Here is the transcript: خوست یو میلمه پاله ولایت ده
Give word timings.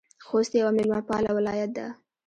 خوست 0.25 0.51
یو 0.55 0.67
میلمه 0.77 1.01
پاله 1.09 1.31
ولایت 1.37 1.71
ده 1.77 1.87